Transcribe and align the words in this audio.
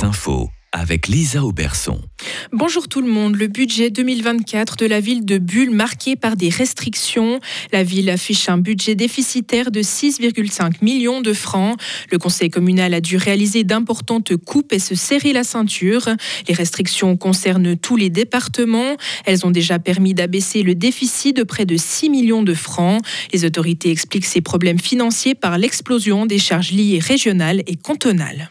infos 0.00 0.48
avec 0.72 1.06
Lisa 1.06 1.44
Auberson. 1.44 2.00
Bonjour 2.50 2.88
tout 2.88 3.02
le 3.02 3.08
monde. 3.08 3.36
Le 3.36 3.46
budget 3.46 3.90
2024 3.90 4.76
de 4.76 4.86
la 4.86 5.00
ville 5.00 5.26
de 5.26 5.36
Bulle 5.36 5.70
marqué 5.70 6.16
par 6.16 6.34
des 6.34 6.48
restrictions. 6.48 7.40
La 7.72 7.82
ville 7.82 8.08
affiche 8.08 8.48
un 8.48 8.56
budget 8.56 8.94
déficitaire 8.94 9.70
de 9.70 9.82
6,5 9.82 10.82
millions 10.82 11.20
de 11.20 11.34
francs. 11.34 11.78
Le 12.10 12.18
conseil 12.18 12.48
communal 12.48 12.94
a 12.94 13.02
dû 13.02 13.18
réaliser 13.18 13.64
d'importantes 13.64 14.34
coupes 14.36 14.72
et 14.72 14.78
se 14.78 14.94
serrer 14.94 15.34
la 15.34 15.44
ceinture. 15.44 16.08
Les 16.48 16.54
restrictions 16.54 17.18
concernent 17.18 17.76
tous 17.76 17.96
les 17.96 18.08
départements. 18.08 18.96
Elles 19.26 19.44
ont 19.44 19.50
déjà 19.50 19.78
permis 19.78 20.14
d'abaisser 20.14 20.62
le 20.62 20.74
déficit 20.74 21.36
de 21.36 21.42
près 21.42 21.66
de 21.66 21.76
6 21.76 22.08
millions 22.08 22.42
de 22.42 22.54
francs. 22.54 23.02
Les 23.34 23.44
autorités 23.44 23.90
expliquent 23.90 24.24
ces 24.24 24.40
problèmes 24.40 24.80
financiers 24.80 25.34
par 25.34 25.58
l'explosion 25.58 26.24
des 26.24 26.38
charges 26.38 26.72
liées 26.72 26.98
régionales 26.98 27.62
et 27.66 27.76
cantonales. 27.76 28.48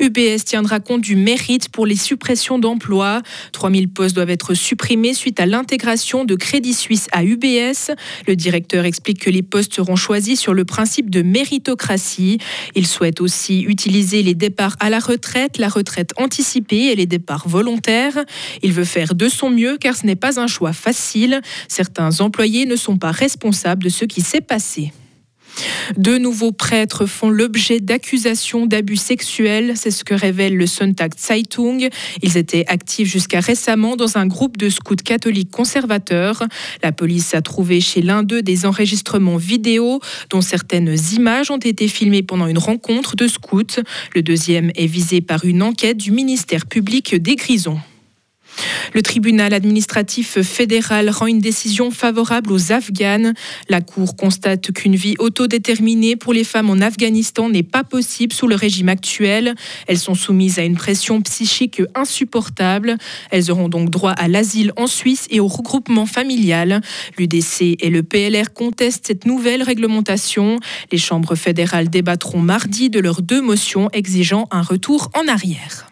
UBS 0.00 0.44
tiendra 0.44 0.80
compte 0.80 1.00
du 1.00 1.16
mérite 1.16 1.68
pour 1.68 1.86
les 1.86 1.96
suppressions 1.96 2.58
d'emplois. 2.58 3.22
3000 3.52 3.88
postes 3.88 4.14
doivent 4.14 4.30
être 4.30 4.54
supprimés 4.54 5.14
suite 5.14 5.40
à 5.40 5.46
l'intégration 5.46 6.24
de 6.24 6.34
Crédit 6.34 6.74
Suisse 6.74 7.08
à 7.12 7.24
UBS. 7.24 7.92
Le 8.26 8.36
directeur 8.36 8.84
explique 8.84 9.20
que 9.20 9.30
les 9.30 9.42
postes 9.42 9.74
seront 9.74 9.96
choisis 9.96 10.38
sur 10.38 10.54
le 10.54 10.64
principe 10.64 11.10
de 11.10 11.22
méritocratie. 11.22 12.38
Il 12.74 12.86
souhaite 12.86 13.20
aussi 13.20 13.62
utiliser 13.62 14.22
les 14.22 14.34
départs 14.34 14.76
à 14.80 14.90
la 14.90 14.98
retraite, 14.98 15.58
la 15.58 15.68
retraite 15.68 16.12
anticipée 16.16 16.86
et 16.86 16.96
les 16.96 17.06
départs 17.06 17.48
volontaires. 17.48 18.24
Il 18.62 18.72
veut 18.72 18.84
faire 18.84 19.14
de 19.14 19.28
son 19.28 19.50
mieux 19.50 19.76
car 19.78 19.96
ce 19.96 20.06
n'est 20.06 20.16
pas 20.16 20.40
un 20.40 20.46
choix 20.46 20.72
facile. 20.72 21.40
Certains 21.68 22.20
employés 22.20 22.66
ne 22.66 22.76
sont 22.76 22.96
pas 22.96 23.10
responsables 23.10 23.84
de 23.84 23.88
ce 23.88 24.04
qui 24.04 24.20
s'est 24.20 24.40
passé. 24.40 24.92
Deux 25.96 26.18
nouveaux 26.18 26.52
prêtres 26.52 27.06
font 27.06 27.30
l'objet 27.30 27.80
d'accusations 27.80 28.66
d'abus 28.66 28.96
sexuels. 28.96 29.72
C'est 29.76 29.90
ce 29.90 30.04
que 30.04 30.14
révèle 30.14 30.56
le 30.56 30.66
Sonntag 30.66 31.12
Zeitung. 31.18 31.88
Ils 32.22 32.36
étaient 32.36 32.64
actifs 32.68 33.08
jusqu'à 33.08 33.40
récemment 33.40 33.96
dans 33.96 34.18
un 34.18 34.26
groupe 34.26 34.56
de 34.56 34.68
scouts 34.68 34.96
catholiques 34.96 35.50
conservateurs. 35.50 36.44
La 36.82 36.92
police 36.92 37.34
a 37.34 37.42
trouvé 37.42 37.80
chez 37.80 38.02
l'un 38.02 38.22
d'eux 38.22 38.42
des 38.42 38.66
enregistrements 38.66 39.36
vidéo 39.36 40.00
dont 40.30 40.40
certaines 40.40 40.96
images 41.12 41.50
ont 41.50 41.58
été 41.58 41.88
filmées 41.88 42.22
pendant 42.22 42.46
une 42.46 42.58
rencontre 42.58 43.16
de 43.16 43.26
scouts. 43.26 43.82
Le 44.14 44.22
deuxième 44.22 44.70
est 44.74 44.86
visé 44.86 45.20
par 45.20 45.44
une 45.44 45.62
enquête 45.62 45.96
du 45.96 46.10
ministère 46.10 46.66
public 46.66 47.14
des 47.14 47.36
Grisons. 47.36 47.78
Le 48.94 49.02
tribunal 49.02 49.54
administratif 49.54 50.40
fédéral 50.42 51.10
rend 51.10 51.26
une 51.26 51.40
décision 51.40 51.90
favorable 51.90 52.52
aux 52.52 52.72
Afghanes. 52.72 53.34
La 53.68 53.80
Cour 53.80 54.16
constate 54.16 54.72
qu'une 54.72 54.96
vie 54.96 55.14
autodéterminée 55.18 56.16
pour 56.16 56.32
les 56.32 56.44
femmes 56.44 56.70
en 56.70 56.80
Afghanistan 56.80 57.48
n'est 57.48 57.62
pas 57.62 57.84
possible 57.84 58.32
sous 58.32 58.48
le 58.48 58.54
régime 58.54 58.88
actuel. 58.88 59.54
Elles 59.86 59.98
sont 59.98 60.14
soumises 60.14 60.58
à 60.58 60.64
une 60.64 60.76
pression 60.76 61.20
psychique 61.20 61.82
insupportable. 61.94 62.96
Elles 63.30 63.50
auront 63.50 63.68
donc 63.68 63.90
droit 63.90 64.12
à 64.12 64.28
l'asile 64.28 64.72
en 64.76 64.86
Suisse 64.86 65.26
et 65.30 65.40
au 65.40 65.48
regroupement 65.48 66.06
familial. 66.06 66.80
L'UDC 67.18 67.76
et 67.80 67.90
le 67.90 68.02
PLR 68.02 68.52
contestent 68.52 69.06
cette 69.08 69.26
nouvelle 69.26 69.62
réglementation. 69.62 70.58
Les 70.92 70.98
chambres 70.98 71.34
fédérales 71.34 71.90
débattront 71.90 72.40
mardi 72.40 72.90
de 72.90 73.00
leurs 73.00 73.22
deux 73.22 73.40
motions 73.40 73.88
exigeant 73.92 74.48
un 74.50 74.62
retour 74.62 75.10
en 75.14 75.26
arrière. 75.28 75.88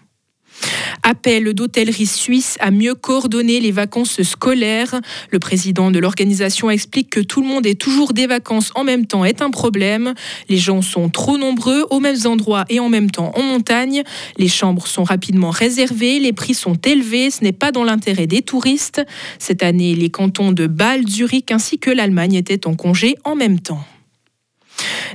Appel 1.08 1.54
d'hôtellerie 1.54 2.04
suisse 2.04 2.56
à 2.58 2.72
mieux 2.72 2.96
coordonner 2.96 3.60
les 3.60 3.70
vacances 3.70 4.20
scolaires. 4.24 5.00
Le 5.30 5.38
président 5.38 5.92
de 5.92 6.00
l'organisation 6.00 6.68
explique 6.68 7.10
que 7.10 7.20
tout 7.20 7.40
le 7.42 7.46
monde 7.46 7.64
est 7.64 7.80
toujours 7.80 8.12
des 8.12 8.26
vacances 8.26 8.72
en 8.74 8.82
même 8.82 9.06
temps 9.06 9.24
est 9.24 9.40
un 9.40 9.50
problème. 9.50 10.14
Les 10.48 10.56
gens 10.56 10.82
sont 10.82 11.08
trop 11.08 11.38
nombreux 11.38 11.86
aux 11.90 12.00
mêmes 12.00 12.16
endroits 12.24 12.64
et 12.70 12.80
en 12.80 12.88
même 12.88 13.08
temps 13.08 13.30
en 13.36 13.42
montagne. 13.42 14.02
Les 14.36 14.48
chambres 14.48 14.88
sont 14.88 15.04
rapidement 15.04 15.50
réservées, 15.50 16.18
les 16.18 16.32
prix 16.32 16.54
sont 16.54 16.74
élevés, 16.74 17.30
ce 17.30 17.44
n'est 17.44 17.52
pas 17.52 17.70
dans 17.70 17.84
l'intérêt 17.84 18.26
des 18.26 18.42
touristes. 18.42 19.00
Cette 19.38 19.62
année, 19.62 19.94
les 19.94 20.10
cantons 20.10 20.50
de 20.50 20.66
Bâle, 20.66 21.06
Zurich 21.06 21.52
ainsi 21.52 21.78
que 21.78 21.90
l'Allemagne 21.92 22.34
étaient 22.34 22.66
en 22.66 22.74
congé 22.74 23.14
en 23.22 23.36
même 23.36 23.60
temps. 23.60 23.84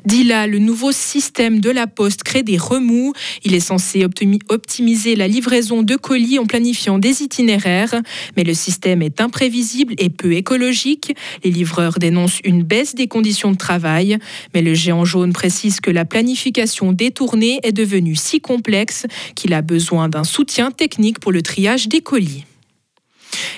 Dit 0.06 0.24
là, 0.24 0.48
le 0.48 0.60
nouveau 0.60 0.92
système 0.92 1.60
de 1.60 1.70
la 1.70 1.88
Poste 1.88 2.24
crée 2.24 2.44
des 2.44 2.58
remous. 2.58 3.14
Il 3.44 3.54
est 3.54 3.60
censé 3.60 4.06
optimiser 4.50 5.16
la 5.16 5.28
livraison 5.28 5.84
de 5.84 5.96
colis 5.96 6.40
en 6.40 6.46
planifiant 6.46 6.98
des 6.98 7.22
itinéraires, 7.22 8.02
mais 8.36 8.44
le 8.44 8.54
système 8.54 9.02
est 9.02 9.22
imprévisible 9.22 9.94
et 9.98 10.10
peu 10.10 10.34
écologique. 10.34 11.16
Les 11.44 11.52
livreurs 11.52 12.00
dénoncent 12.00 12.40
une 12.44 12.64
baisse 12.64 12.96
des 12.96 13.08
conditions 13.08 13.52
de 13.52 13.58
travail, 13.58 14.18
mais 14.54 14.62
le 14.62 14.74
géant 14.74 15.06
jaune 15.06 15.34
précise 15.34 15.80
que 15.80 15.92
la 15.92 16.06
planification 16.06 16.94
détournée 16.94 17.60
est 17.64 17.72
devenue 17.72 18.16
si 18.16 18.42
complexe 18.42 19.06
qu'il 19.36 19.54
a 19.54 19.62
besoin 19.62 20.10
d'un 20.10 20.24
soutien 20.24 20.72
technique 20.72 21.20
pour 21.20 21.32
le 21.32 21.42
triage 21.42 21.88
des 21.88 22.02
colis 22.02 22.46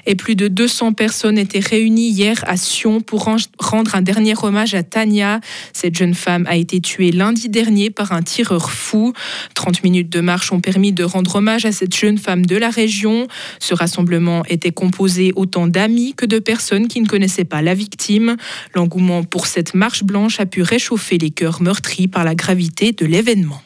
et 0.06 0.16
plus 0.16 0.36
de 0.36 0.48
200 0.48 0.94
personnes 0.94 1.38
étaient 1.38 1.60
réunies 1.60 2.10
hier 2.10 2.44
à 2.48 2.58
Sion 2.58 3.02
pour 3.02 3.28
rendre 3.60 3.96
un 3.96 4.02
dernier 4.02 4.34
hommage 4.42 4.74
à 4.74 4.84
Tania. 4.84 5.40
Cette 5.74 5.96
jeune 5.96 6.14
femme 6.14 6.46
a 6.48 6.56
été 6.56 6.82
tuée 6.82 7.12
lundi 7.12 7.50
dernier 7.50 7.90
par 7.90 8.12
un 8.12 8.22
tireur 8.22 8.72
fou. 8.72 9.14
30 9.54 9.84
minutes 9.84 10.10
de 10.10 10.22
marche 10.22 10.52
ont 10.52 10.60
permis 10.60 10.92
de 10.92 11.04
rendre 11.04 11.36
hommage 11.36 11.66
à 11.66 11.72
cette 11.72 11.96
jeune 11.96 12.18
femme 12.18 12.46
de 12.46 12.56
la 12.56 12.70
région. 12.70 13.28
Ce 13.60 13.74
rassemblement 13.74 14.44
était 14.46 14.72
composé 14.72 15.32
autant 15.36 15.68
d'amis 15.68 16.14
que 16.16 16.26
de 16.26 16.40
personnes 16.40 16.88
qui 16.88 17.02
ne 17.02 17.08
connaissaient 17.08 17.46
pas 17.46 17.62
la 17.62 17.74
victime. 17.74 18.38
L'engouement 18.74 19.24
pour 19.24 19.48
cette 19.48 19.74
marche 19.74 20.04
blanche 20.04 20.40
a 20.40 20.46
pu 20.46 20.62
réchauffer 20.62 21.18
les 21.18 21.32
cœurs 21.32 21.62
meurtris 21.62 22.08
par 22.08 22.24
la 22.24 22.36
gravité 22.36 22.92
de 22.92 23.06
l'événement. 23.06 23.62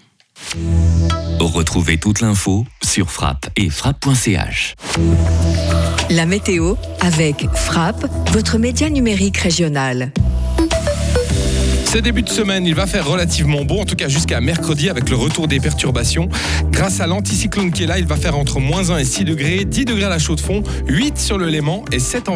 Retrouvez 1.40 2.00
toute 2.00 2.22
l'info 2.22 2.66
sur 2.84 3.12
frappe 3.12 3.48
et 3.56 3.70
frappe.ch. 3.70 4.74
La 6.10 6.26
météo 6.26 6.76
avec 7.00 7.46
Frappe, 7.54 8.08
votre 8.32 8.58
média 8.58 8.90
numérique 8.90 9.38
régional. 9.38 10.12
Ce 11.86 11.98
début 11.98 12.22
de 12.22 12.30
semaine, 12.30 12.66
il 12.66 12.76
va 12.76 12.86
faire 12.86 13.08
relativement 13.08 13.64
beau, 13.64 13.80
en 13.80 13.86
tout 13.86 13.96
cas 13.96 14.10
jusqu'à 14.10 14.42
mercredi 14.42 14.90
avec 14.90 15.10
le 15.10 15.16
retour 15.16 15.48
des 15.48 15.62
perturbations. 15.62 16.28
Grâce 16.70 17.00
à 17.00 17.08
l'anticyclone 17.08 17.72
qui 17.72 17.84
est 17.84 17.88
là, 17.88 17.98
il 17.98 18.06
va 18.06 18.18
faire 18.18 18.38
entre 18.38 18.60
moins 18.60 18.90
1 18.90 18.98
et 18.98 19.06
6 19.06 19.24
degrés, 19.24 19.64
10 19.64 19.86
degrés 19.86 20.04
à 20.04 20.10
la 20.10 20.20
chaux 20.20 20.36
de 20.36 20.42
fond, 20.42 20.64
8 20.88 21.18
sur 21.18 21.38
le 21.38 21.48
Léman 21.48 21.86
et 21.94 22.00
7 22.00 22.28
en 22.28 22.36